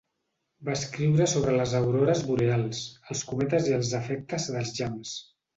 Va 0.69 0.77
escriure 0.77 1.27
sobre 1.33 1.53
les 1.59 1.75
aurores 1.81 2.25
boreals, 2.31 2.81
els 3.15 3.23
cometes 3.33 3.71
i 3.73 3.79
els 3.79 3.95
efectes 4.03 4.53
dels 4.57 4.77
llamps. 4.81 5.17